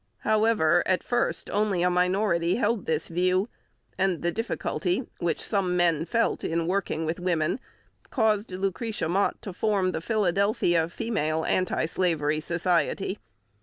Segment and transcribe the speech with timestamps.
[0.21, 3.49] However, at first only a minority held this view,
[3.99, 7.59] and the difficulty which some men felt in working with women
[8.09, 13.19] caused Lucretia Mott to form the Philadelphia Female Anti Slavery Society.